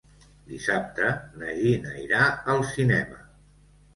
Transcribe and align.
Dissabte 0.53 1.09
na 1.41 1.51
Gina 1.59 1.93
irà 2.05 2.21
al 2.53 2.65
cinema. 2.73 3.21